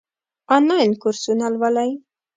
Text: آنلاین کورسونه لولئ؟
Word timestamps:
آنلاین 0.55 0.91
کورسونه 1.01 1.45
لولئ؟ 1.53 1.91